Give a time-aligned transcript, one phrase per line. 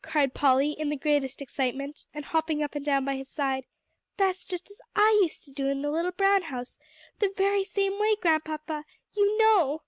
[0.00, 3.66] cried Polly in the greatest excitement, and hopping up and down by his side,
[4.16, 6.78] "that's just as I used to do in the little brown house,
[7.18, 9.82] the very same way, Grandpapa, you know."